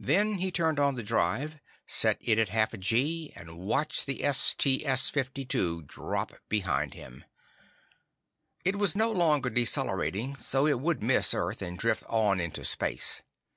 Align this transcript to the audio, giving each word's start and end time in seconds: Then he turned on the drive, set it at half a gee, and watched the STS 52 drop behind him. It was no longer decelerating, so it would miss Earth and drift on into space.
Then 0.00 0.38
he 0.38 0.50
turned 0.50 0.80
on 0.80 0.96
the 0.96 1.04
drive, 1.04 1.60
set 1.86 2.16
it 2.20 2.36
at 2.36 2.48
half 2.48 2.74
a 2.74 2.76
gee, 2.76 3.32
and 3.36 3.60
watched 3.60 4.06
the 4.06 4.20
STS 4.28 5.08
52 5.08 5.82
drop 5.82 6.32
behind 6.48 6.94
him. 6.94 7.22
It 8.64 8.74
was 8.74 8.96
no 8.96 9.12
longer 9.12 9.50
decelerating, 9.50 10.34
so 10.34 10.66
it 10.66 10.80
would 10.80 11.00
miss 11.00 11.32
Earth 11.32 11.62
and 11.62 11.78
drift 11.78 12.02
on 12.08 12.40
into 12.40 12.64
space. 12.64 13.22